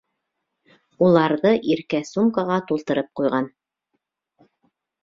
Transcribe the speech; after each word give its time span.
Уларҙы 1.07 1.51
Иркә 1.75 2.01
сумкаға 2.13 2.59
тултырып 2.73 3.13
ҡуйған. 3.21 3.53